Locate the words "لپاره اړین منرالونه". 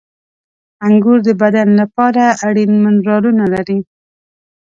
1.81-3.45